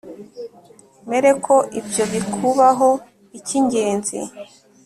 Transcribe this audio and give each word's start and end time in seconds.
mere 1.09 1.29
ko 1.45 1.55
ibyo 1.79 2.03
bikubaho 2.11 2.89
Icyingenzi 3.37 4.19